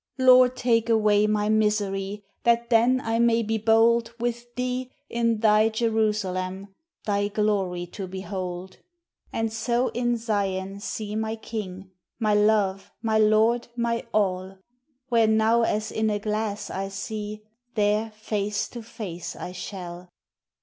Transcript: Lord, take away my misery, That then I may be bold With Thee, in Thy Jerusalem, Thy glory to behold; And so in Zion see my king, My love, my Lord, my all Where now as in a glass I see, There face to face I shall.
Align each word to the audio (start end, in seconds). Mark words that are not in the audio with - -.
Lord, 0.17 0.55
take 0.55 0.89
away 0.89 1.27
my 1.27 1.47
misery, 1.47 2.23
That 2.41 2.71
then 2.71 2.99
I 3.03 3.19
may 3.19 3.43
be 3.43 3.59
bold 3.59 4.15
With 4.19 4.55
Thee, 4.55 4.91
in 5.11 5.41
Thy 5.41 5.69
Jerusalem, 5.69 6.73
Thy 7.05 7.27
glory 7.27 7.85
to 7.85 8.07
behold; 8.07 8.77
And 9.31 9.53
so 9.53 9.89
in 9.89 10.17
Zion 10.17 10.79
see 10.79 11.15
my 11.15 11.35
king, 11.35 11.91
My 12.17 12.33
love, 12.33 12.89
my 13.03 13.19
Lord, 13.19 13.67
my 13.75 14.03
all 14.11 14.57
Where 15.09 15.27
now 15.27 15.61
as 15.61 15.91
in 15.91 16.09
a 16.09 16.17
glass 16.17 16.71
I 16.71 16.87
see, 16.87 17.43
There 17.75 18.09
face 18.09 18.67
to 18.69 18.81
face 18.81 19.35
I 19.35 19.51
shall. 19.51 20.09